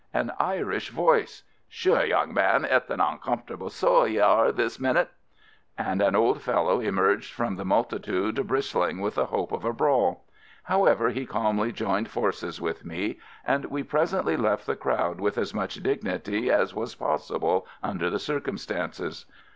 [0.15, 1.43] An Irish voice!
[1.69, 5.11] "Sure, young man, it's an uncomfortable soul ye are this minute."
[5.77, 9.71] And an old fellow emerged from the mul titude bristling with the hope of a
[9.71, 10.25] brawl.
[10.63, 15.53] However, he calmly joined forces with me— and we presently left the crowd with as
[15.53, 19.27] much dignity as was possible under the circumstances.